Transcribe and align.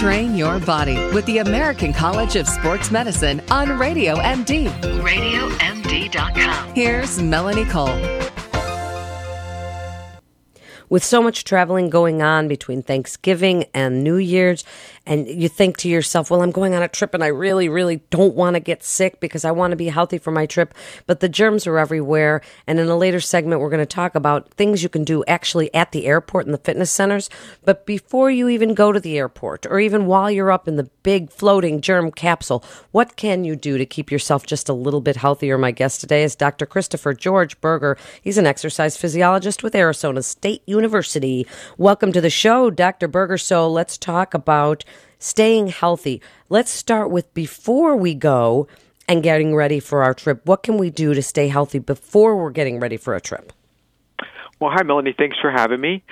Train 0.00 0.34
your 0.34 0.58
body 0.60 0.96
with 1.12 1.26
the 1.26 1.36
American 1.38 1.92
College 1.92 2.34
of 2.34 2.48
Sports 2.48 2.90
Medicine 2.90 3.42
on 3.50 3.78
Radio 3.78 4.14
MD. 4.16 4.68
RadioMD.com. 5.02 6.74
Here's 6.74 7.20
Melanie 7.20 7.66
Cole. 7.66 8.00
With 10.88 11.04
so 11.04 11.22
much 11.22 11.44
traveling 11.44 11.90
going 11.90 12.22
on 12.22 12.48
between 12.48 12.82
Thanksgiving 12.82 13.66
and 13.74 14.02
New 14.02 14.16
Year's, 14.16 14.64
and 15.06 15.26
you 15.26 15.48
think 15.48 15.78
to 15.78 15.88
yourself, 15.88 16.30
well, 16.30 16.42
I'm 16.42 16.50
going 16.50 16.74
on 16.74 16.82
a 16.82 16.88
trip 16.88 17.14
and 17.14 17.24
I 17.24 17.28
really, 17.28 17.68
really 17.68 17.96
don't 18.10 18.34
want 18.34 18.54
to 18.54 18.60
get 18.60 18.84
sick 18.84 19.18
because 19.18 19.46
I 19.46 19.50
want 19.50 19.70
to 19.70 19.76
be 19.76 19.88
healthy 19.88 20.18
for 20.18 20.30
my 20.30 20.44
trip, 20.44 20.74
but 21.06 21.20
the 21.20 21.28
germs 21.28 21.66
are 21.66 21.78
everywhere. 21.78 22.42
And 22.66 22.78
in 22.78 22.88
a 22.88 22.96
later 22.96 23.18
segment, 23.18 23.60
we're 23.60 23.70
going 23.70 23.80
to 23.80 23.86
talk 23.86 24.14
about 24.14 24.50
things 24.50 24.82
you 24.82 24.90
can 24.90 25.04
do 25.04 25.24
actually 25.26 25.72
at 25.74 25.92
the 25.92 26.06
airport 26.06 26.44
and 26.44 26.54
the 26.54 26.58
fitness 26.58 26.90
centers. 26.90 27.30
But 27.64 27.86
before 27.86 28.30
you 28.30 28.48
even 28.48 28.74
go 28.74 28.92
to 28.92 29.00
the 29.00 29.16
airport 29.16 29.64
or 29.66 29.80
even 29.80 30.06
while 30.06 30.30
you're 30.30 30.52
up 30.52 30.68
in 30.68 30.76
the 30.76 30.90
big 31.02 31.30
floating 31.30 31.80
germ 31.80 32.12
capsule, 32.12 32.62
what 32.92 33.16
can 33.16 33.42
you 33.42 33.56
do 33.56 33.78
to 33.78 33.86
keep 33.86 34.12
yourself 34.12 34.46
just 34.46 34.68
a 34.68 34.74
little 34.74 35.00
bit 35.00 35.16
healthier? 35.16 35.56
My 35.56 35.70
guest 35.70 36.02
today 36.02 36.22
is 36.22 36.36
Dr. 36.36 36.66
Christopher 36.66 37.14
George 37.14 37.58
Berger. 37.62 37.96
He's 38.20 38.38
an 38.38 38.46
exercise 38.46 38.98
physiologist 38.98 39.62
with 39.62 39.74
Arizona 39.74 40.22
State 40.22 40.62
University. 40.66 41.46
Welcome 41.78 42.12
to 42.12 42.20
the 42.20 42.30
show, 42.30 42.68
Dr. 42.68 43.08
Berger. 43.08 43.38
So 43.38 43.68
let's 43.68 43.96
talk 43.96 44.34
about 44.34 44.84
staying 45.20 45.68
healthy. 45.68 46.20
Let's 46.48 46.72
start 46.72 47.10
with 47.10 47.32
before 47.32 47.94
we 47.94 48.14
go 48.14 48.66
and 49.06 49.22
getting 49.22 49.54
ready 49.54 49.78
for 49.78 50.02
our 50.02 50.14
trip. 50.14 50.44
What 50.44 50.64
can 50.64 50.78
we 50.78 50.90
do 50.90 51.14
to 51.14 51.22
stay 51.22 51.46
healthy 51.46 51.78
before 51.78 52.36
we're 52.36 52.50
getting 52.50 52.80
ready 52.80 52.96
for 52.96 53.14
a 53.14 53.20
trip? 53.20 53.52
Well, 54.58 54.70
hi, 54.72 54.82
Melanie. 54.82 55.14
Thanks 55.16 55.38
for 55.40 55.50
having 55.50 55.80
me. 55.80 56.02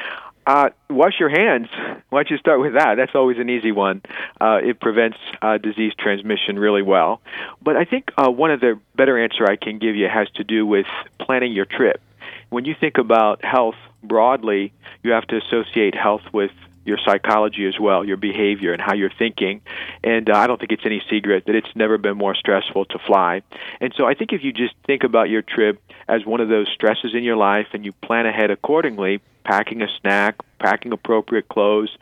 Uh, 0.46 0.70
wash 0.88 1.20
your 1.20 1.28
hands. 1.28 1.68
Why 2.08 2.22
don't 2.22 2.30
you 2.30 2.38
start 2.38 2.60
with 2.60 2.72
that? 2.72 2.94
That's 2.96 3.14
always 3.14 3.36
an 3.38 3.50
easy 3.50 3.70
one. 3.70 4.00
Uh, 4.40 4.60
it 4.62 4.80
prevents 4.80 5.18
uh, 5.42 5.58
disease 5.58 5.92
transmission 5.98 6.58
really 6.58 6.80
well. 6.80 7.20
But 7.62 7.76
I 7.76 7.84
think 7.84 8.10
uh, 8.16 8.30
one 8.30 8.50
of 8.50 8.60
the 8.60 8.80
better 8.96 9.22
answer 9.22 9.44
I 9.44 9.56
can 9.56 9.78
give 9.78 9.94
you 9.94 10.08
has 10.08 10.26
to 10.36 10.44
do 10.44 10.64
with 10.64 10.86
planning 11.20 11.52
your 11.52 11.66
trip. 11.66 12.00
When 12.48 12.64
you 12.64 12.74
think 12.80 12.96
about 12.96 13.44
health 13.44 13.74
broadly, 14.02 14.72
you 15.02 15.10
have 15.12 15.26
to 15.26 15.36
associate 15.36 15.94
health 15.94 16.22
with 16.32 16.52
your 16.88 16.98
psychology 17.04 17.66
as 17.66 17.78
well, 17.78 18.04
your 18.04 18.16
behavior 18.16 18.72
and 18.72 18.82
how 18.82 18.94
you're 18.94 19.12
thinking. 19.16 19.60
And 20.02 20.28
uh, 20.28 20.36
I 20.36 20.46
don't 20.46 20.58
think 20.58 20.72
it's 20.72 20.86
any 20.86 21.02
secret 21.08 21.44
that 21.46 21.54
it's 21.54 21.74
never 21.76 21.98
been 21.98 22.16
more 22.16 22.34
stressful 22.34 22.86
to 22.86 22.98
fly. 22.98 23.42
And 23.80 23.92
so 23.96 24.06
I 24.06 24.14
think 24.14 24.32
if 24.32 24.42
you 24.42 24.52
just 24.52 24.74
think 24.86 25.04
about 25.04 25.28
your 25.28 25.42
trip 25.42 25.80
as 26.08 26.24
one 26.24 26.40
of 26.40 26.48
those 26.48 26.68
stresses 26.74 27.14
in 27.14 27.22
your 27.22 27.36
life 27.36 27.68
and 27.72 27.84
you 27.84 27.92
plan 27.92 28.26
ahead 28.26 28.50
accordingly, 28.50 29.20
packing 29.44 29.82
a 29.82 29.88
snack, 30.00 30.36
packing 30.58 30.92
appropriate 30.92 31.48
clothes, 31.48 31.96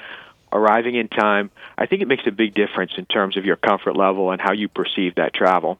arriving 0.53 0.95
in 0.95 1.09
time, 1.09 1.51
I 1.77 1.87
think 1.87 2.03
it 2.03 2.09
makes 2.09 2.27
a 2.27 2.31
big 2.31 2.55
difference 2.55 2.93
in 2.97 3.05
terms 3.07 3.37
of 3.37 3.45
your 3.45 3.57
comfort 3.57 3.97
level 3.97 4.31
and 4.31 4.41
how 4.41 4.53
you 4.53 4.69
perceive 4.69 5.17
that 5.17 5.35
travel. 5.35 5.79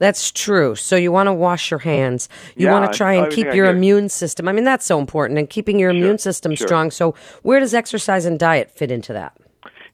That's 0.00 0.32
true. 0.32 0.74
So 0.74 0.96
you 0.96 1.12
want 1.12 1.28
to 1.28 1.32
wash 1.32 1.70
your 1.70 1.78
hands. 1.78 2.28
You 2.56 2.66
Yeah, 2.66 2.72
want 2.72 2.90
to 2.90 2.96
try 2.96 3.12
and 3.12 3.30
keep 3.30 3.54
your 3.54 3.66
immune 3.66 4.08
system. 4.08 4.48
I 4.48 4.52
mean, 4.52 4.64
that's 4.64 4.86
so 4.86 4.98
important 4.98 5.38
and 5.38 5.48
keeping 5.48 5.78
your 5.78 5.90
immune 5.90 6.18
system 6.18 6.56
sure. 6.56 6.66
strong. 6.66 6.90
So 6.90 7.14
where 7.42 7.60
does 7.60 7.74
exercise 7.74 8.24
and 8.24 8.38
diet 8.38 8.70
fit 8.70 8.90
into 8.90 9.12
that? 9.12 9.36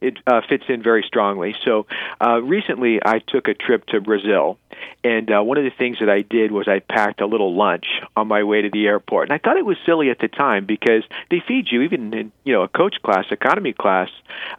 it 0.00 0.18
uh, 0.27 0.40
fits 0.46 0.64
in 0.68 0.82
very 0.82 1.02
strongly. 1.06 1.54
So 1.64 1.86
uh, 2.24 2.42
recently, 2.42 3.00
I 3.04 3.18
took 3.27 3.48
a 3.48 3.54
trip 3.54 3.86
to 3.86 4.00
Brazil, 4.00 4.58
and 5.06 5.30
uh, 5.30 5.41
one 5.42 5.58
of 5.58 5.64
the 5.64 5.70
things 5.70 5.98
that 6.00 6.10
I 6.10 6.22
did 6.22 6.50
was 6.50 6.66
I 6.69 6.80
packed 6.80 7.20
a 7.20 7.27
little 7.27 7.55
lunch 7.55 7.86
on 8.16 8.28
my 8.28 8.42
way 8.42 8.62
to 8.62 8.70
the 8.70 8.86
airport, 8.86 9.28
and 9.28 9.33
I 9.33 9.38
thought 9.38 9.56
it 9.56 9.64
was 9.64 9.77
silly 9.86 10.10
at 10.10 10.18
the 10.18 10.28
time 10.28 10.66
because 10.66 11.05
they 11.30 11.41
feed 11.46 11.68
you 11.70 11.83
even 11.83 12.12
in 12.12 12.33
you 12.44 12.52
know 12.52 12.62
a 12.62 12.68
coach 12.68 12.96
class, 13.02 13.27
economy 13.30 13.72
class, 13.72 14.08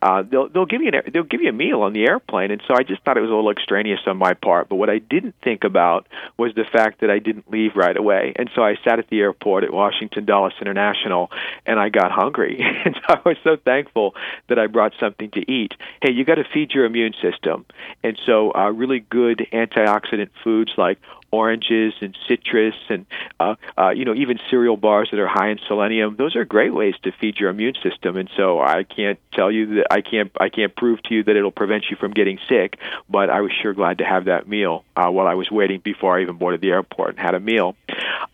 uh, 0.01 0.23
they'll 0.23 0.47
they'll 0.49 0.65
give 0.65 0.81
you 0.81 0.91
an, 0.93 1.11
they'll 1.11 1.23
give 1.23 1.41
you 1.41 1.49
a 1.49 1.53
meal 1.53 1.81
on 1.81 1.93
the 1.93 2.05
airplane, 2.05 2.51
and 2.51 2.61
so 2.67 2.75
I 2.75 2.83
just 2.83 3.03
thought 3.03 3.17
it 3.17 3.21
was 3.21 3.29
a 3.29 3.33
little 3.33 3.51
extraneous 3.51 3.99
on 4.07 4.17
my 4.17 4.33
part. 4.33 4.69
But 4.69 4.75
what 4.75 4.89
I 4.89 4.99
didn't 4.99 5.35
think 5.43 5.63
about 5.63 6.07
was 6.37 6.55
the 6.55 6.65
fact 6.65 7.01
that 7.01 7.09
I 7.09 7.19
didn't 7.19 7.51
leave 7.51 7.75
right 7.75 7.95
away, 7.95 8.33
and 8.35 8.49
so 8.55 8.63
I 8.63 8.75
sat 8.83 8.99
at 8.99 9.09
the 9.09 9.19
airport 9.19 9.63
at 9.63 9.73
Washington 9.73 10.25
Dulles 10.25 10.53
International, 10.61 11.29
and 11.65 11.79
I 11.79 11.89
got 11.89 12.11
hungry, 12.11 12.59
and 12.85 12.95
so 12.95 13.15
I 13.15 13.21
was 13.25 13.37
so 13.43 13.57
thankful 13.57 14.15
that 14.47 14.57
I 14.57 14.67
brought 14.67 14.93
something 14.99 15.29
to 15.31 15.51
eat. 15.51 15.73
Hey, 16.01 16.11
you 16.11 16.23
got 16.25 16.35
to 16.35 16.45
feed 16.53 16.71
your 16.71 16.85
immune 16.85 17.13
system, 17.21 17.65
and 18.01 18.17
so 18.25 18.53
uh, 18.53 18.71
really 18.71 18.99
good 18.99 19.45
antioxidant 19.51 20.06
foods 20.43 20.71
like 20.77 20.99
oranges 21.29 21.93
and 21.99 22.17
citrus 22.27 22.75
and 22.89 23.05
uh, 23.39 23.55
uh, 23.77 23.89
you 23.89 24.05
know 24.05 24.13
even 24.13 24.39
cereal 24.49 24.77
bars 24.77 25.09
that 25.11 25.19
are 25.19 25.27
high 25.27 25.49
in 25.49 25.59
selenium. 25.67 26.15
Those 26.17 26.35
are 26.35 26.45
great 26.45 26.73
ways 26.73 26.95
to 27.03 27.11
feed 27.11 27.37
your 27.37 27.49
immune 27.49 27.75
system. 27.83 28.15
And 28.15 28.29
so 28.37 28.59
I 28.61 28.83
can't 28.83 29.19
tell 29.33 29.51
you 29.51 29.75
that 29.75 29.87
I 29.91 30.01
can't 30.01 30.31
I 30.39 30.49
can't 30.49 30.75
prove 30.75 31.01
to 31.03 31.15
you 31.15 31.23
that 31.23 31.35
it'll 31.35 31.51
prevent 31.51 31.89
you 31.89 31.97
from 31.97 32.11
getting 32.11 32.39
sick 32.47 32.77
but 33.09 33.29
I 33.29 33.41
was 33.41 33.51
sure 33.51 33.73
glad 33.73 33.99
to 33.99 34.05
have 34.05 34.25
that 34.25 34.47
meal 34.47 34.83
uh, 34.95 35.09
while 35.09 35.27
I 35.27 35.33
was 35.33 35.49
waiting 35.49 35.79
before 35.79 36.17
I 36.17 36.21
even 36.21 36.37
boarded 36.37 36.61
the 36.61 36.71
airport 36.71 37.11
and 37.11 37.19
had 37.19 37.35
a 37.35 37.39
meal 37.39 37.75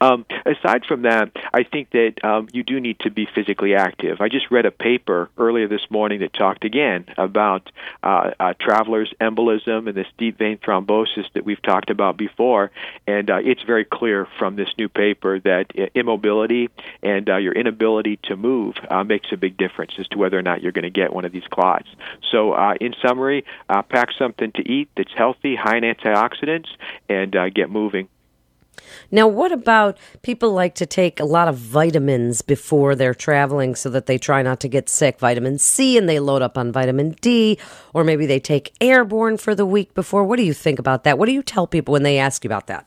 um, 0.02 0.26
aside 0.46 0.86
from 0.86 1.04
that 1.04 1.32
I 1.54 1.64
think 1.64 1.92
that 1.92 2.24
um, 2.24 2.48
you 2.52 2.64
do 2.64 2.80
need 2.80 3.00
to 3.00 3.12
be 3.12 3.28
physically 3.34 3.76
active 3.76 4.22
I 4.22 4.30
just 4.30 4.52
read 4.52 4.66
a 4.66 4.72
paper 4.72 5.30
earlier 5.38 5.68
this 5.68 5.90
morning 5.90 6.20
that 6.20 6.34
talked 6.34 6.66
again 6.66 7.06
about 7.18 7.72
uh, 8.02 8.32
uh, 8.40 8.54
travelers 8.60 9.14
embolism 9.20 9.88
and 9.88 9.96
this 9.96 10.08
deep 10.18 10.38
vein 10.38 10.58
thrombosis 10.58 11.32
that 11.34 11.46
we've 11.46 11.62
talked 11.62 11.90
about 11.90 12.18
before 12.18 12.72
and 13.08 13.30
uh, 13.30 13.38
it's 13.38 13.64
very 13.64 13.86
clear 13.86 14.28
from 14.38 14.56
this 14.56 14.70
new 14.78 14.90
paper 14.90 15.40
that 15.40 15.68
uh, 15.78 15.86
immobility 15.94 16.70
and 17.02 17.30
uh, 17.30 17.38
your 17.38 17.54
inability 17.54 18.18
to 18.24 18.36
move 18.36 18.76
uh, 18.90 19.04
makes 19.04 19.32
a 19.32 19.38
big 19.38 19.58
difference 19.58 19.94
as 19.98 20.08
to 20.10 20.18
whether 20.18 20.38
or 20.38 20.42
not 20.42 20.62
you're 20.62 20.72
going 20.72 20.84
to 20.84 20.90
get 20.90 21.14
one 21.14 21.26
of 21.26 21.32
these 21.32 21.48
clots. 21.50 21.88
So, 22.32 22.54
uh, 22.54 22.76
in 22.80 22.94
summary, 23.02 23.46
pack 23.90 24.10
something 24.18 24.52
to 24.54 24.70
eat 24.70 24.90
that's 24.96 25.14
healthy, 25.16 25.56
high 25.56 25.78
in 25.78 25.84
antioxidants, 25.84 26.68
and 27.10 27.36
get 27.54 27.70
moving. 27.70 28.08
Now, 29.12 29.28
what 29.28 29.52
about 29.52 29.98
people 30.22 30.52
like 30.52 30.76
to 30.76 30.86
take 30.86 31.20
a 31.20 31.26
lot 31.26 31.48
of 31.48 31.58
vitamins 31.58 32.42
before 32.42 32.96
they're 32.96 33.14
traveling 33.14 33.76
so 33.76 33.90
that 33.90 34.06
they 34.06 34.18
try 34.18 34.42
not 34.42 34.60
to 34.62 34.68
get 34.68 34.90
sick? 34.90 35.20
Vitamin 35.20 35.58
C 35.58 35.98
and 35.98 36.10
they 36.10 36.20
load 36.20 36.42
up 36.42 36.58
on 36.58 36.72
vitamin 36.72 37.12
D, 37.22 37.58
or 37.94 38.04
maybe 38.04 38.26
they 38.26 38.40
take 38.40 38.74
airborne 38.82 39.38
for 39.38 39.56
the 39.56 39.66
week 39.66 39.94
before. 39.94 40.24
What 40.24 40.38
do 40.38 40.44
you 40.44 40.54
think 40.54 40.80
about 40.80 41.04
that? 41.04 41.18
What 41.18 41.28
do 41.28 41.32
you 41.32 41.44
tell 41.44 41.68
people 41.68 41.92
when 41.92 42.04
they 42.04 42.18
ask 42.18 42.44
you 42.44 42.48
about 42.48 42.68
that? 42.68 42.86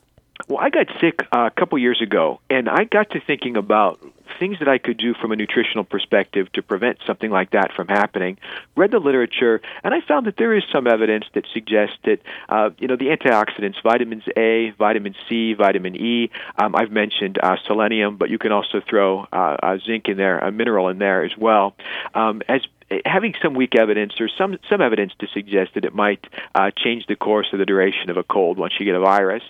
Well, 0.49 0.59
I 0.59 0.71
got 0.71 0.87
sick 1.01 1.23
uh, 1.33 1.47
a 1.47 1.51
couple 1.51 1.79
years 1.79 2.01
ago, 2.03 2.41
and 2.51 2.69
I 2.69 2.85
got 2.85 3.11
to 3.11 3.21
thinking 3.21 3.57
about 3.57 4.01
things 4.39 4.59
that 4.59 4.69
I 4.69 4.79
could 4.79 4.99
do 4.99 5.15
from 5.15 5.33
a 5.33 5.37
nutritional 5.37 5.85
perspective 5.85 6.53
to 6.53 6.63
prevent 6.63 6.99
something 7.07 7.31
like 7.31 7.53
that 7.53 7.73
from 7.73 7.89
happening. 7.89 8.39
Read 8.77 8.91
the 8.91 8.99
literature, 8.99 9.63
and 9.83 9.95
I 9.95 10.01
found 10.07 10.27
that 10.27 10.37
there 10.37 10.55
is 10.55 10.63
some 10.71 10.87
evidence 10.87 11.25
that 11.35 11.45
suggests 11.53 11.97
that 12.05 12.21
uh, 12.49 12.71
you 12.79 12.87
know 12.87 12.97
the 12.97 13.07
antioxidants, 13.07 13.83
vitamins 13.83 14.25
A, 14.37 14.71
vitamin 14.79 15.15
C, 15.29 15.55
vitamin 15.55 15.97
E. 15.97 16.31
Um, 16.59 16.77
I've 16.77 16.93
mentioned 16.93 17.39
uh, 17.43 17.57
selenium, 17.67 18.17
but 18.17 18.29
you 18.29 18.39
can 18.39 18.53
also 18.53 18.81
throw 18.87 19.27
uh, 19.33 19.57
uh, 19.63 19.79
zinc 19.85 20.09
in 20.09 20.17
there, 20.17 20.39
a 20.39 20.53
mineral 20.53 20.89
in 20.89 20.99
there 20.99 21.25
as 21.25 21.37
well. 21.37 21.75
Um, 22.15 22.43
as 22.49 22.61
having 23.05 23.35
some 23.43 23.55
weak 23.55 23.75
evidence 23.79 24.13
or 24.21 24.29
some 24.29 24.59
some 24.69 24.81
evidence 24.81 25.13
to 25.19 25.27
suggest 25.29 25.75
that 25.75 25.85
it 25.85 25.95
might 25.95 26.25
uh, 26.55 26.71
change 26.77 27.07
the 27.07 27.17
course 27.17 27.49
or 27.53 27.59
the 27.59 27.67
duration 27.67 28.11
of 28.11 28.17
a 28.17 28.23
cold 28.23 28.59
once 28.59 28.75
you 28.79 28.87
get 28.87 28.95
a 28.95 29.01
virus. 29.01 29.43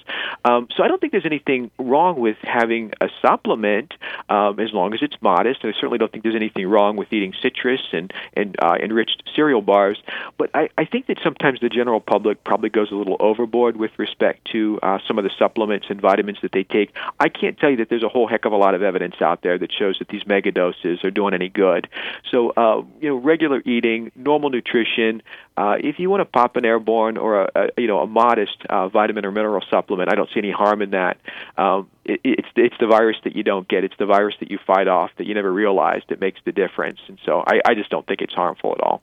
Um, 0.45 0.69
so 0.75 0.83
I 0.83 0.89
don't 0.89 1.01
think 1.01 1.13
there's 1.13 1.27
anything 1.27 1.71
wrong 1.79 2.19
with 2.19 2.37
having 2.43 2.93
a 3.01 3.09
supplement 3.21 3.93
um, 4.29 4.59
as 4.59 4.73
long 4.73 4.95
as 4.95 5.03
it's 5.03 5.17
modest, 5.21 5.63
and 5.63 5.75
I 5.75 5.77
certainly 5.77 5.99
don't 5.99 6.11
think 6.11 6.25
there's 6.25 6.37
anything 6.37 6.67
wrong 6.67 6.97
with 6.97 7.13
eating 7.13 7.35
citrus 7.43 7.83
and 7.93 8.13
and 8.35 8.57
uh, 8.59 8.77
enriched 8.81 9.23
cereal 9.35 9.63
bars. 9.63 9.99
But 10.39 10.51
I, 10.55 10.71
I 10.79 10.85
think 10.87 11.07
that 11.07 11.19
sometimes 11.23 11.61
the 11.61 11.69
general 11.69 12.01
public 12.01 12.43
probably 12.45 12.71
goes 12.71 12.91
a 12.91 12.95
little 12.95 13.17
overboard 13.21 13.77
with 13.77 13.93
respect 13.99 14.49
to 14.53 14.79
uh, 14.83 14.99
some 15.07 15.19
of 15.19 15.25
the 15.25 15.31
supplements 15.39 15.87
and 15.91 16.01
vitamins 16.01 16.39
that 16.43 16.53
they 16.53 16.65
take. 16.65 16.95
I 17.21 17.29
can't 17.29 17.59
tell 17.59 17.71
you 17.71 17.77
that 17.79 17.91
there's 17.91 18.03
a 18.03 18.09
whole 18.09 18.27
heck 18.27 18.45
of 18.47 18.53
a 18.53 18.57
lot 18.57 18.75
of 18.75 18.83
evidence 18.83 19.17
out 19.21 19.43
there 19.43 19.59
that 19.59 19.73
shows 19.73 19.99
that 19.99 20.09
these 20.09 20.27
mega 20.27 20.53
doses 20.53 21.05
are 21.05 21.11
doing 21.11 21.35
any 21.35 21.49
good. 21.49 21.89
So 22.31 22.51
uh, 22.51 22.83
you 23.01 23.11
know 23.11 23.26
regular 23.27 23.61
eating, 23.67 24.11
normal 24.15 24.51
nutrition. 24.51 25.23
Uh, 25.57 25.77
if 25.79 25.99
you 25.99 26.09
want 26.09 26.21
to 26.21 26.25
pop 26.25 26.57
an 26.57 26.65
airborne 26.65 27.17
or 27.19 27.43
a, 27.43 27.51
a 27.55 27.81
you 27.83 27.89
know 27.89 28.01
a 28.01 28.07
modest 28.07 28.57
uh, 28.71 28.89
vitamin 28.89 29.27
or 29.27 29.33
mineral 29.33 29.63
supplement, 29.71 30.11
I 30.11 30.15
don't 30.15 30.29
see 30.33 30.39
any 30.39 30.51
harm 30.53 30.81
in 30.81 30.91
that. 30.91 31.19
Um, 31.59 31.91
it, 32.05 32.21
it's 32.25 32.49
it's 32.57 32.77
the 32.81 32.87
virus 32.87 33.17
that 33.25 33.37
you 33.37 33.43
don't 33.43 33.67
get. 33.69 33.85
It's 33.85 33.97
the 33.99 34.07
virus 34.07 34.35
that 34.41 34.51
you 34.51 34.59
fight 34.67 34.89
off 34.89 35.11
that 35.19 35.27
you 35.27 35.35
never 35.35 35.53
realized 35.53 36.05
that 36.09 36.21
makes 36.21 36.41
the 36.45 36.53
difference. 36.53 37.01
And 37.09 37.19
so 37.27 37.43
I, 37.47 37.61
I 37.67 37.75
just 37.75 37.91
don't 37.91 38.07
think 38.07 38.21
it's 38.23 38.35
harmful 38.35 38.73
at 38.73 38.81
all. 38.81 39.03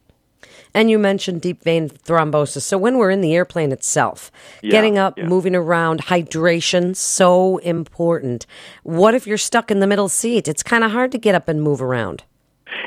And 0.74 0.90
you 0.90 0.98
mentioned 0.98 1.40
deep 1.40 1.62
vein 1.62 1.88
thrombosis. 1.88 2.62
So 2.62 2.76
when 2.76 2.98
we're 2.98 3.10
in 3.10 3.20
the 3.20 3.34
airplane 3.34 3.72
itself, 3.72 4.30
Yeah, 4.60 4.72
getting 4.72 4.98
up, 4.98 5.16
yeah. 5.16 5.26
moving 5.26 5.54
around, 5.54 6.02
hydration, 6.06 6.96
so 6.96 7.58
important. 7.58 8.44
What 8.82 9.14
if 9.14 9.26
you're 9.26 9.38
stuck 9.38 9.70
in 9.70 9.78
the 9.80 9.86
middle 9.86 10.08
seat? 10.08 10.48
It's 10.48 10.62
kind 10.62 10.84
of 10.84 10.90
hard 10.90 11.12
to 11.12 11.18
get 11.18 11.34
up 11.34 11.48
and 11.48 11.62
move 11.62 11.80
around. 11.80 12.24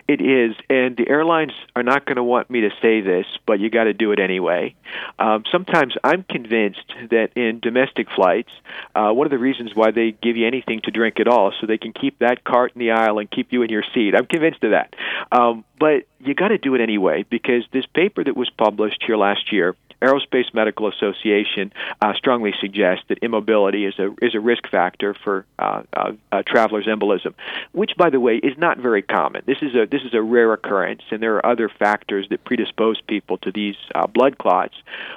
It 0.07 0.21
is, 0.21 0.55
and 0.69 0.97
the 0.97 1.07
airlines 1.07 1.53
are 1.75 1.83
not 1.83 2.05
going 2.05 2.15
to 2.15 2.23
want 2.23 2.49
me 2.49 2.61
to 2.61 2.69
say 2.81 3.01
this, 3.01 3.25
but 3.45 3.59
you 3.59 3.69
got 3.69 3.85
to 3.85 3.93
do 3.93 4.11
it 4.11 4.19
anyway. 4.19 4.75
Um, 5.19 5.43
sometimes 5.51 5.95
I'm 6.03 6.23
convinced 6.23 6.93
that 7.09 7.29
in 7.35 7.59
domestic 7.59 8.07
flights, 8.15 8.51
uh, 8.95 9.11
one 9.11 9.27
of 9.27 9.31
the 9.31 9.37
reasons 9.37 9.75
why 9.75 9.91
they 9.91 10.11
give 10.11 10.37
you 10.37 10.47
anything 10.47 10.81
to 10.81 10.91
drink 10.91 11.19
at 11.19 11.27
all, 11.27 11.53
so 11.59 11.67
they 11.67 11.77
can 11.77 11.93
keep 11.93 12.19
that 12.19 12.43
cart 12.43 12.71
in 12.75 12.79
the 12.79 12.91
aisle 12.91 13.19
and 13.19 13.29
keep 13.29 13.51
you 13.51 13.61
in 13.61 13.69
your 13.69 13.83
seat. 13.93 14.15
I'm 14.15 14.25
convinced 14.25 14.63
of 14.63 14.71
that. 14.71 14.95
Um, 15.31 15.63
but 15.79 16.07
you 16.19 16.33
got 16.33 16.49
to 16.49 16.57
do 16.57 16.73
it 16.75 16.81
anyway 16.81 17.25
because 17.29 17.63
this 17.71 17.85
paper 17.85 18.23
that 18.23 18.35
was 18.35 18.49
published 18.49 19.03
here 19.05 19.17
last 19.17 19.51
year 19.51 19.75
Aerospace 20.01 20.53
Medical 20.53 20.87
Association 20.87 21.73
uh, 22.01 22.13
strongly 22.13 22.53
suggests 22.59 23.05
that 23.07 23.17
immobility 23.21 23.85
is 23.85 23.97
a 23.97 24.13
is 24.21 24.35
a 24.35 24.39
risk 24.39 24.67
factor 24.69 25.13
for 25.13 25.45
uh, 25.57 25.83
uh, 25.93 26.11
uh, 26.31 26.43
travelers' 26.45 26.85
embolism, 26.85 27.33
which, 27.71 27.91
by 27.97 28.09
the 28.09 28.19
way, 28.19 28.35
is 28.35 28.57
not 28.57 28.77
very 28.77 29.01
common. 29.01 29.41
This 29.45 29.57
is 29.61 29.73
a 29.75 29.87
this 29.87 30.03
is 30.03 30.13
a 30.13 30.21
rare 30.21 30.53
occurrence, 30.53 31.01
and 31.09 31.21
there 31.21 31.35
are 31.35 31.45
other 31.45 31.69
factors 31.69 32.27
that 32.29 32.43
predispose 32.43 33.01
people 33.01 33.37
to 33.39 33.51
these 33.51 33.75
uh, 33.95 34.07
blood 34.07 34.37
clots. 34.37 34.75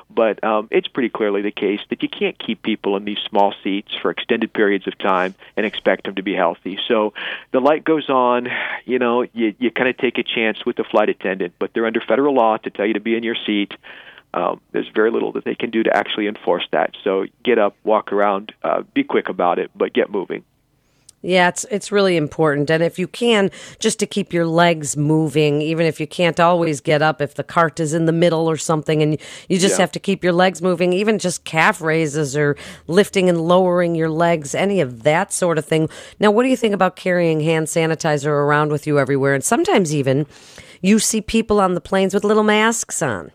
But 0.09 0.43
um, 0.43 0.69
it's 0.71 0.89
pretty 0.89 1.11
clearly 1.11 1.43
the 1.43 1.51
case 1.51 1.81
that 1.91 2.03
you 2.03 2.09
can't 2.09 2.39
keep 2.39 2.63
people 2.63 2.97
in 2.97 3.05
these 3.05 3.19
small 3.29 3.55
seats 3.63 3.93
for 4.01 4.11
extended 4.11 4.53
periods 4.53 4.87
of 4.87 4.97
time 4.99 5.35
and 5.57 5.67
expect 5.67 6.05
them 6.05 6.15
to 6.15 6.23
be 6.23 6.35
healthy. 6.35 6.79
So 6.89 7.13
the 7.53 7.61
light 7.61 7.85
goes 7.85 8.09
on. 8.09 8.49
You 8.87 8.99
know, 8.99 9.23
you 9.35 9.55
you 9.59 9.71
kind 9.71 9.89
of 9.89 9.99
take 9.99 10.17
a 10.17 10.23
chance 10.23 10.65
with 10.65 10.77
the 10.77 10.85
flight 10.85 11.11
attendant, 11.11 11.55
but 11.59 11.75
they're 11.75 11.87
under 11.87 12.01
federal 12.01 12.35
law 12.35 12.57
to 12.57 12.71
tell 12.71 12.87
you 12.87 12.95
to 12.95 13.01
be 13.01 13.15
in 13.15 13.23
your 13.23 13.37
seat 13.47 13.75
um, 14.35 14.61
there's 14.73 14.89
very 14.95 15.11
little 15.11 15.33
that 15.33 15.45
they 15.45 15.55
can 15.55 15.71
do 15.71 15.83
to 15.83 15.97
actually 15.97 16.27
enforce 16.27 16.67
that. 16.73 16.95
So 17.03 17.27
get 17.45 17.59
up, 17.59 17.77
walk 17.85 18.13
around, 18.13 18.53
uh, 18.63 18.83
be 18.95 19.05
quick 19.05 19.29
about 19.29 19.59
it, 19.59 19.71
but 19.75 19.93
get 19.93 20.11
moving. 20.11 20.45
Yeah, 21.23 21.49
it's 21.49 21.65
it's 21.71 21.93
really 21.93 22.17
important, 22.17 22.71
and 22.71 22.83
if 22.83 22.99
you 22.99 23.07
can, 23.07 23.51
just 23.79 23.99
to 23.99 24.07
keep 24.07 24.33
your 24.33 24.47
legs 24.47 24.97
moving, 24.97 25.61
even 25.61 25.85
if 25.85 26.01
you 26.01 26.07
can't 26.07 26.41
always 26.41 26.81
get 26.81 27.03
up, 27.03 27.21
if 27.21 27.35
the 27.35 27.45
cart 27.45 27.79
is 27.79 27.93
in 27.93 28.07
the 28.07 28.13
middle 28.13 28.49
or 28.49 28.57
something, 28.57 29.03
and 29.03 29.21
you 29.47 29.59
just 29.59 29.75
yeah. 29.75 29.83
have 29.83 29.93
to 29.93 30.01
keep 30.01 30.25
your 30.25 30.33
legs 30.33 30.63
moving, 30.63 30.95
even 30.95 31.19
just 31.19 31.45
calf 31.45 31.83
raises 31.83 32.35
or 32.35 32.57
lifting 32.87 33.29
and 33.29 33.39
lowering 33.39 33.95
your 33.95 34.09
legs, 34.09 34.55
any 34.55 34.81
of 34.81 35.03
that 35.03 35.31
sort 35.31 35.59
of 35.59 35.67
thing. 35.67 35.91
Now, 36.21 36.31
what 36.31 36.45
do 36.45 36.49
you 36.49 36.57
think 36.57 36.73
about 36.73 36.97
carrying 36.97 37.41
hand 37.41 37.67
sanitizer 37.67 38.31
around 38.31 38.73
with 38.73 38.87
you 38.87 38.99
everywhere, 38.99 39.35
and 39.35 39.45
sometimes 39.45 39.95
even 39.95 40.27
you 40.81 40.99
see 40.99 41.21
people 41.21 41.61
on 41.61 41.75
the 41.75 41.83
planes 41.83 42.15
with 42.15 42.25
little 42.25 42.45
masks 42.45 43.03
on? 43.03 43.31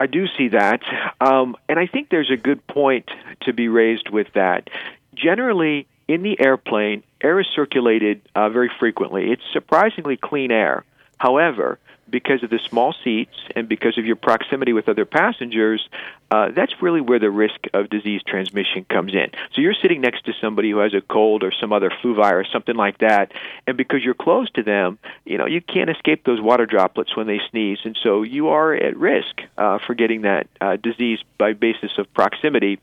I 0.00 0.06
do 0.06 0.26
see 0.38 0.48
that. 0.48 0.80
Um, 1.20 1.56
and 1.68 1.78
I 1.78 1.86
think 1.86 2.08
there's 2.08 2.30
a 2.30 2.36
good 2.36 2.66
point 2.66 3.10
to 3.42 3.52
be 3.52 3.68
raised 3.68 4.08
with 4.08 4.28
that. 4.34 4.68
Generally, 5.14 5.86
in 6.08 6.22
the 6.22 6.40
airplane, 6.40 7.02
air 7.22 7.38
is 7.38 7.46
circulated 7.54 8.22
uh, 8.34 8.48
very 8.48 8.70
frequently. 8.80 9.30
It's 9.30 9.42
surprisingly 9.52 10.16
clean 10.16 10.50
air. 10.50 10.84
However, 11.18 11.78
because 12.10 12.42
of 12.42 12.50
the 12.50 12.58
small 12.68 12.94
seats 13.04 13.36
and 13.54 13.68
because 13.68 13.98
of 13.98 14.04
your 14.04 14.16
proximity 14.16 14.72
with 14.72 14.88
other 14.88 15.04
passengers, 15.04 15.88
uh, 16.30 16.50
that's 16.52 16.80
really 16.80 17.00
where 17.00 17.18
the 17.18 17.30
risk 17.30 17.66
of 17.74 17.90
disease 17.90 18.22
transmission 18.24 18.84
comes 18.84 19.14
in. 19.14 19.30
So 19.52 19.60
you're 19.60 19.74
sitting 19.74 20.00
next 20.00 20.26
to 20.26 20.32
somebody 20.40 20.70
who 20.70 20.78
has 20.78 20.94
a 20.94 21.00
cold 21.00 21.42
or 21.42 21.52
some 21.52 21.72
other 21.72 21.90
flu 22.00 22.14
virus, 22.14 22.48
something 22.52 22.76
like 22.76 22.98
that, 22.98 23.32
and 23.66 23.76
because 23.76 24.04
you're 24.04 24.14
close 24.14 24.48
to 24.52 24.62
them, 24.62 24.98
you 25.24 25.38
know 25.38 25.46
you 25.46 25.60
can't 25.60 25.90
escape 25.90 26.24
those 26.24 26.40
water 26.40 26.66
droplets 26.66 27.16
when 27.16 27.26
they 27.26 27.40
sneeze, 27.50 27.78
and 27.84 27.98
so 28.00 28.22
you 28.22 28.48
are 28.48 28.72
at 28.72 28.96
risk 28.96 29.42
uh, 29.58 29.78
for 29.78 29.94
getting 29.94 30.22
that 30.22 30.46
uh, 30.60 30.76
disease 30.76 31.18
by 31.36 31.52
basis 31.52 31.98
of 31.98 32.12
proximity. 32.14 32.78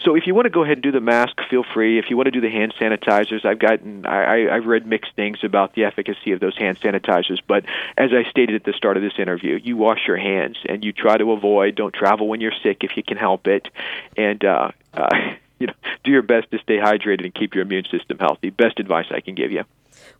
So 0.00 0.16
if 0.16 0.26
you 0.26 0.34
want 0.34 0.46
to 0.46 0.50
go 0.50 0.64
ahead 0.64 0.78
and 0.78 0.82
do 0.82 0.92
the 0.92 1.00
mask, 1.00 1.36
feel 1.48 1.64
free. 1.74 1.98
If 1.98 2.10
you 2.10 2.16
want 2.16 2.26
to 2.26 2.32
do 2.32 2.40
the 2.40 2.50
hand 2.50 2.74
sanitizers, 2.80 3.44
I've 3.44 3.60
gotten 3.60 4.06
I, 4.06 4.48
I've 4.48 4.66
read 4.66 4.86
mixed 4.86 5.14
things 5.14 5.38
about 5.44 5.74
the 5.74 5.84
efficacy 5.84 6.32
of 6.32 6.40
those 6.40 6.56
hand 6.56 6.80
sanitizers, 6.80 7.40
but 7.46 7.64
as 7.96 8.10
I 8.12 8.28
stated 8.28 8.56
at 8.56 8.64
the 8.68 8.76
start 8.76 8.96
of 8.96 9.02
this 9.02 9.14
interview, 9.18 9.58
you 9.62 9.76
wash 9.76 10.06
your 10.06 10.18
hands 10.18 10.58
and 10.68 10.84
you 10.84 10.92
try 10.92 11.16
to 11.16 11.32
avoid. 11.32 11.74
Don't 11.74 11.94
travel 11.94 12.28
when 12.28 12.40
you're 12.40 12.52
sick 12.62 12.84
if 12.84 12.96
you 12.96 13.02
can 13.02 13.16
help 13.16 13.46
it, 13.46 13.68
and 14.16 14.44
uh, 14.44 14.70
uh, 14.92 15.08
you 15.58 15.66
know, 15.66 15.72
do 16.04 16.10
your 16.10 16.22
best 16.22 16.50
to 16.50 16.58
stay 16.58 16.76
hydrated 16.76 17.24
and 17.24 17.34
keep 17.34 17.54
your 17.54 17.62
immune 17.62 17.84
system 17.90 18.18
healthy. 18.18 18.50
Best 18.50 18.78
advice 18.78 19.06
I 19.10 19.20
can 19.20 19.34
give 19.34 19.50
you. 19.50 19.64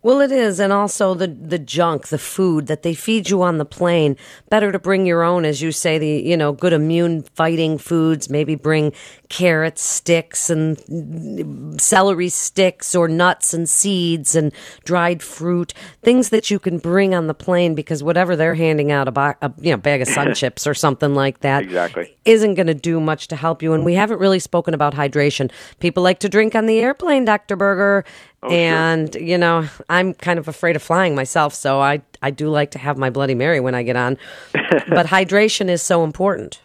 Well, 0.01 0.21
it 0.21 0.31
is, 0.31 0.61
and 0.61 0.73
also 0.73 1.15
the 1.15 1.27
the 1.27 1.59
junk, 1.59 2.09
the 2.09 2.19
food 2.19 2.69
that 2.69 2.83
they 2.83 2.95
feed 2.95 3.31
you 3.31 3.43
on 3.43 3.59
the 3.59 3.65
plane. 3.65 4.17
Better 4.49 4.71
to 4.71 4.79
bring 4.79 5.07
your 5.07 5.25
own, 5.25 5.45
as 5.45 5.61
you 5.61 5.73
say, 5.73 5.99
the 5.99 6.09
you 6.09 6.37
know 6.37 6.53
good 6.53 6.73
immune 6.73 7.23
fighting 7.35 7.79
foods. 7.79 8.31
Maybe 8.31 8.55
bring 8.55 8.93
carrot 9.29 9.79
sticks 9.79 10.51
and 10.51 11.81
celery 11.81 12.29
sticks, 12.29 12.95
or 12.95 13.09
nuts 13.09 13.53
and 13.53 13.69
seeds 13.69 14.37
and 14.37 14.53
dried 14.85 15.23
fruit, 15.23 15.75
things 16.03 16.29
that 16.29 16.51
you 16.51 16.59
can 16.59 16.79
bring 16.79 17.15
on 17.15 17.27
the 17.27 17.35
plane 17.35 17.75
because 17.75 18.03
whatever 18.03 18.37
they're 18.37 18.55
handing 18.55 18.93
out 18.93 19.09
a, 19.09 19.13
bo- 19.13 19.35
a 19.43 19.53
you 19.61 19.73
know 19.73 19.77
bag 19.77 20.01
of 20.01 20.09
sun 20.09 20.33
chips 20.37 20.67
or 20.67 20.75
something 20.75 21.15
like 21.15 21.41
that 21.41 21.65
exactly 21.65 22.17
isn't 22.25 22.55
going 22.55 22.67
to 22.67 22.75
do 22.75 23.01
much 23.01 23.27
to 23.29 23.37
help 23.37 23.63
you. 23.63 23.73
And 23.73 23.85
we 23.85 23.95
haven't 23.95 24.21
really 24.21 24.39
spoken 24.39 24.75
about 24.75 24.95
hydration. 24.95 25.51
People 25.81 26.03
like 26.03 26.21
to 26.21 26.29
drink 26.29 26.55
on 26.55 26.67
the 26.67 26.79
airplane, 26.79 27.25
Doctor 27.25 27.57
Berger, 27.57 28.05
Oh, 28.43 28.49
and 28.51 29.13
sure. 29.13 29.23
you 29.23 29.37
know, 29.37 29.69
I'm 29.89 30.15
kind 30.15 30.39
of 30.39 30.47
afraid 30.47 30.77
of 30.77 30.83
flying 30.83 31.15
myself, 31.15 31.55
so 31.55 31.81
I 31.81 32.03
I 32.23 32.31
do 32.31 32.49
like 32.49 32.73
to 32.73 32.79
have 32.79 32.97
my 32.97 33.11
Bloody 33.11 33.35
Mary 33.35 33.61
when 33.61 33.75
I 33.75 33.83
get 33.83 33.97
on. 33.97 34.17
but 34.53 35.07
hydration 35.07 35.69
is 35.69 35.83
so 35.83 36.05
important. 36.05 36.61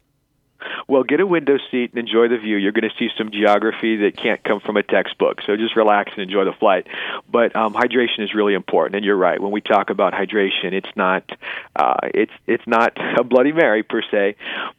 Well, 0.88 1.04
get 1.04 1.20
a 1.20 1.26
window 1.26 1.58
seat 1.72 1.92
and 1.94 2.00
enjoy 2.00 2.28
the 2.28 2.38
view. 2.38 2.58
You're 2.58 2.72
going 2.72 2.90
to 2.90 2.96
see 2.98 3.10
some 3.18 3.32
geography 3.32 3.98
that 3.98 4.18
can't 4.18 4.44
come 4.44 4.60
from 4.60 4.78
a 4.78 4.84
textbook. 4.84 5.40
So 5.46 5.56
just 5.56 5.76
relax 5.76 6.12
and 6.14 6.24
enjoy 6.24 6.46
the 6.46 6.54
flight. 6.54 6.88
But 7.30 7.56
um, 7.56 7.74
hydration 7.74 8.20
is 8.20 8.34
really 8.34 8.54
important, 8.54 8.96
and 8.96 9.06
you're 9.06 9.18
right. 9.18 9.42
When 9.42 9.52
we 9.52 9.62
talk 9.62 9.90
about 9.90 10.14
hydration, 10.14 10.74
it's 10.74 10.90
not 10.96 11.30
uh, 11.76 11.98
it's 12.14 12.34
it's 12.48 12.68
not 12.68 12.94
a 13.18 13.24
Bloody 13.24 13.54
Mary 13.54 13.84
per 13.84 14.02
se, 14.12 14.36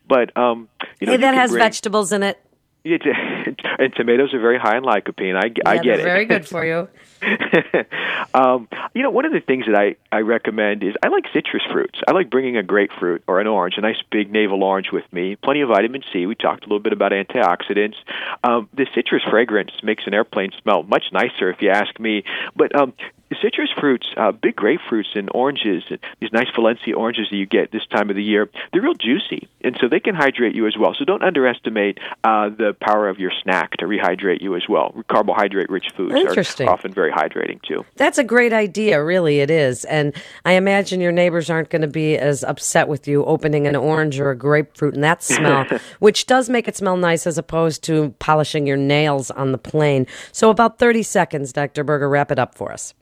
but 0.08 0.36
um, 0.36 0.68
you 1.00 1.06
know 1.06 1.14
hey, 1.14 1.18
that 1.18 1.34
you 1.34 1.40
has 1.40 1.50
bring, 1.50 1.62
vegetables 1.62 2.12
in 2.12 2.22
it. 2.22 2.38
and 3.78 3.94
tomatoes 3.94 4.34
are 4.34 4.40
very 4.40 4.58
high 4.58 4.76
in 4.76 4.84
lycopene. 4.84 5.36
I, 5.36 5.46
yeah, 5.46 5.62
I 5.66 5.78
get 5.78 6.00
it. 6.00 6.04
Very 6.04 6.26
good 6.26 6.46
for 6.54 6.64
you. 6.64 6.88
um, 8.34 8.68
you 8.94 9.02
know, 9.02 9.10
one 9.10 9.24
of 9.24 9.32
the 9.32 9.40
things 9.40 9.66
that 9.66 9.74
I, 9.74 9.96
I 10.10 10.20
recommend 10.20 10.82
is 10.82 10.94
I 11.02 11.08
like 11.08 11.24
citrus 11.32 11.62
fruits. 11.72 12.00
I 12.06 12.12
like 12.12 12.30
bringing 12.30 12.56
a 12.56 12.62
grapefruit 12.62 13.22
or 13.26 13.40
an 13.40 13.46
orange, 13.46 13.74
a 13.76 13.80
nice 13.80 14.02
big 14.10 14.30
navel 14.30 14.62
orange 14.62 14.90
with 14.92 15.10
me. 15.12 15.36
Plenty 15.36 15.62
of 15.62 15.68
vitamin 15.68 16.02
C. 16.12 16.26
We 16.26 16.34
talked 16.34 16.64
a 16.64 16.66
little 16.66 16.80
bit 16.80 16.92
about 16.92 17.12
antioxidants. 17.12 17.96
Um, 18.42 18.68
the 18.74 18.86
citrus 18.94 19.22
fragrance 19.28 19.72
makes 19.82 20.06
an 20.06 20.14
airplane 20.14 20.52
smell 20.62 20.82
much 20.82 21.04
nicer, 21.12 21.50
if 21.50 21.60
you 21.60 21.70
ask 21.70 21.98
me. 21.98 22.24
But 22.56 22.74
um, 22.74 22.92
citrus 23.40 23.70
fruits, 23.78 24.06
uh, 24.16 24.32
big 24.32 24.56
grapefruits 24.56 25.14
and 25.16 25.30
oranges, 25.34 25.84
these 26.20 26.32
nice 26.32 26.48
Valencia 26.54 26.94
oranges 26.94 27.28
that 27.30 27.36
you 27.36 27.46
get 27.46 27.70
this 27.72 27.86
time 27.86 28.10
of 28.10 28.16
the 28.16 28.22
year, 28.22 28.48
they're 28.72 28.82
real 28.82 28.94
juicy, 28.94 29.48
and 29.62 29.76
so 29.80 29.88
they 29.88 30.00
can 30.00 30.14
hydrate 30.14 30.54
you 30.54 30.66
as 30.66 30.76
well. 30.76 30.94
So 30.98 31.04
don't 31.04 31.22
underestimate 31.22 31.98
uh, 32.22 32.50
the 32.50 32.76
power 32.80 33.08
of 33.08 33.18
your 33.18 33.32
snack 33.42 33.72
to 33.78 33.86
rehydrate 33.86 34.40
you 34.40 34.56
as 34.56 34.68
well. 34.68 34.94
Carbohydrate-rich 35.08 35.90
foods 35.96 36.14
are 36.14 36.68
often 36.68 36.92
very 36.92 37.10
hydrating 37.14 37.62
too. 37.62 37.84
That's 37.96 38.18
a 38.18 38.24
great 38.24 38.52
idea, 38.52 39.02
really. 39.02 39.40
It 39.40 39.50
is, 39.50 39.84
and 39.84 40.14
I 40.44 40.52
imagine 40.52 41.00
your 41.00 41.12
neighbors 41.12 41.48
aren't 41.48 41.70
going 41.70 41.82
to 41.82 41.88
be 41.88 42.16
as 42.18 42.44
upset 42.44 42.88
with 42.88 43.06
you 43.06 43.24
opening 43.24 43.66
an 43.66 43.76
orange 43.76 44.18
or 44.18 44.30
a 44.30 44.36
grapefruit 44.36 44.94
and 44.94 45.04
that 45.04 45.22
smell, 45.34 45.66
which 46.00 46.26
does 46.26 46.48
make 46.50 46.68
it 46.68 46.76
smell 46.76 46.96
nice 46.96 47.26
as 47.26 47.38
opposed 47.38 47.82
to 47.84 48.14
polishing 48.18 48.66
your 48.66 48.76
nails 48.76 49.30
on 49.30 49.52
the 49.52 49.58
plane. 49.58 50.06
So 50.32 50.50
about 50.50 50.78
thirty 50.78 51.02
seconds, 51.02 51.52
Dr. 51.52 51.84
Berger, 51.84 52.08
wrap 52.08 52.30
it 52.30 52.38
up 52.38 52.54
for 52.54 52.72
us. 52.72 52.94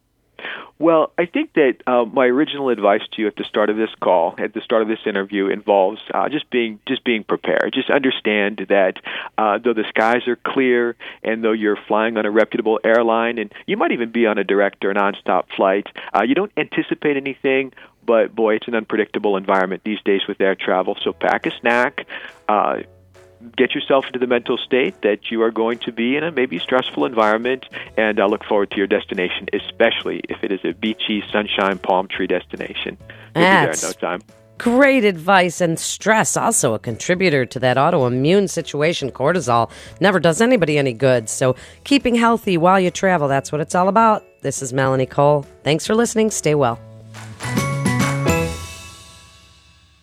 Well, 0.83 1.13
I 1.17 1.27
think 1.27 1.53
that 1.53 1.77
uh, 1.87 2.07
my 2.07 2.27
original 2.27 2.69
advice 2.69 3.03
to 3.13 3.23
you 3.23 3.29
at 3.29 3.37
the 3.37 3.45
start 3.45 3.71
of 3.71 3.77
this 3.77 3.91
call, 4.01 4.35
at 4.37 4.53
the 4.53 4.61
start 4.63 4.83
of 4.83 4.89
this 4.89 4.99
interview, 5.07 5.47
involves 5.47 6.01
uh, 6.13 6.29
just 6.29 6.51
being 6.51 6.81
just 6.89 7.05
being 7.05 7.23
prepared. 7.23 7.73
Just 7.73 7.89
understand 7.89 8.67
that 8.69 8.95
uh, 9.39 9.59
though 9.59 9.75
the 9.75 9.85
skies 9.91 10.27
are 10.27 10.35
clear, 10.35 10.97
and 11.23 11.45
though 11.45 11.53
you're 11.53 11.79
flying 11.87 12.17
on 12.17 12.27
a 12.27 12.33
reputable 12.33 12.81
airline, 12.83 13.39
and 13.39 13.53
you 13.65 13.77
might 13.77 13.93
even 13.93 14.11
be 14.11 14.27
on 14.27 14.39
a 14.39 14.43
direct 14.43 14.85
or 14.85 14.93
nonstop 14.93 15.45
flight, 15.55 15.87
uh, 16.13 16.25
you 16.25 16.35
don't 16.35 16.51
anticipate 16.57 17.17
anything 17.17 17.73
but 18.05 18.35
boy, 18.35 18.57
it's 18.57 18.67
an 18.67 18.75
unpredictable 18.75 19.37
environment 19.37 19.83
these 19.85 20.03
days 20.03 20.23
with 20.27 20.41
air 20.41 20.57
travel. 20.57 20.97
So 21.05 21.13
pack 21.13 21.47
a 21.47 21.53
snack. 21.61 22.09
Get 23.57 23.75
yourself 23.75 24.07
into 24.07 24.19
the 24.19 24.27
mental 24.27 24.57
state 24.57 25.03
that 25.03 25.31
you 25.31 25.43
are 25.43 25.51
going 25.51 25.79
to 25.81 25.93
be 25.93 26.17
in 26.17 26.25
a 26.25 26.33
maybe 26.33 26.59
stressful 26.59 27.05
environment, 27.05 27.67
and 27.97 28.21
I 28.21 28.27
look 28.27 28.45
forward 28.45 28.71
to 28.71 28.77
your 28.77 28.87
destination, 28.87 29.49
especially 29.53 30.21
if 30.29 30.43
it 30.43 30.53
is 30.53 30.61
a 30.65 30.73
beachy, 30.73 31.23
sunshine, 31.31 31.79
palm 31.79 32.09
tree 32.09 32.27
destination. 32.27 32.97
You'll 33.35 33.45
That's 33.45 33.81
be 33.83 33.87
there 33.87 33.91
in 33.91 33.97
no 34.01 34.09
time. 34.09 34.21
Great 34.59 35.05
advice 35.05 35.61
and 35.61 35.79
stress 35.79 36.37
also 36.37 36.75
a 36.75 36.79
contributor 36.79 37.45
to 37.47 37.59
that 37.59 37.77
autoimmune 37.77 38.49
situation. 38.49 39.11
Cortisol 39.11 39.71
never 40.01 40.21
does 40.21 40.41
anybody 40.41 40.79
any 40.79 40.93
good. 40.93 41.29
So 41.29 41.57
keeping 41.83 42.15
healthy 42.15 42.57
while 42.57 42.79
you 42.79 42.91
travel, 42.93 43.27
that's 43.27 43.51
what 43.51 43.61
it's 43.61 43.75
all 43.75 43.89
about. 43.89 44.25
This 44.43 44.63
is 44.63 44.73
Melanie 44.73 45.07
Cole. 45.07 45.45
Thanks 45.65 45.85
for 45.85 45.97
listening. 45.97 46.31
Stay 46.31 46.55
well. 46.55 46.79